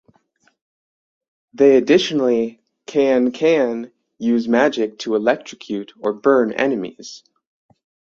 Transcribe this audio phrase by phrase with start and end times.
[1.53, 7.21] They additionally can can use magic to electrocute or burn enemies.